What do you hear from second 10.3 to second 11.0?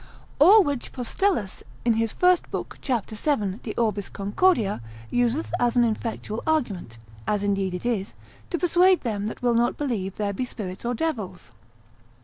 be spirits or